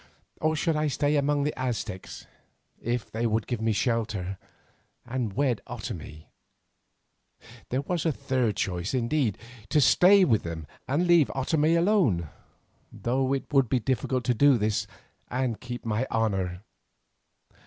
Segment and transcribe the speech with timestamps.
[0.39, 2.25] Or should I stay among the Aztecs
[2.81, 4.39] if they would give me shelter,
[5.05, 6.25] and wed Otomie?
[7.69, 9.37] There was a third choice, indeed,
[9.69, 12.29] to stay with them and leave Otomie alone,
[12.91, 14.87] though it would be difficult to do this
[15.29, 16.63] and keep my honour.